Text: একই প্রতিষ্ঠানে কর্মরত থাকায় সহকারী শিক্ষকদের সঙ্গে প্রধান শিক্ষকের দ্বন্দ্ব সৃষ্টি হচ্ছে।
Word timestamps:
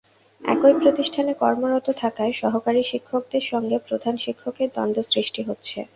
একই 0.41 0.75
প্রতিষ্ঠানে 0.81 1.31
কর্মরত 1.41 1.87
থাকায় 2.01 2.33
সহকারী 2.41 2.81
শিক্ষকদের 2.83 3.43
সঙ্গে 3.51 3.77
প্রধান 3.87 4.15
শিক্ষকের 4.17 4.69
দ্বন্দ্ব 4.75 4.99
সৃষ্টি 5.11 5.41
হচ্ছে। 5.43 5.79